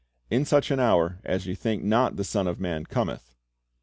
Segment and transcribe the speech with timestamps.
[0.31, 3.35] "In such an hour as ye think not the Son of man Cometh."